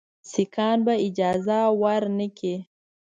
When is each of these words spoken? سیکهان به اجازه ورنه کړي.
سیکهان 0.31 0.79
به 0.85 0.93
اجازه 1.07 1.57
ورنه 1.81 2.27
کړي. 2.37 2.55